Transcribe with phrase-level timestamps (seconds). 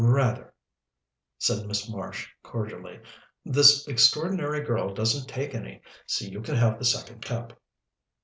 [0.03, 0.51] "Rather,"
[1.37, 2.99] said Miss Marsh cordially.
[3.45, 7.61] "This extraordinary girl doesn't take any, so you can have the second cup."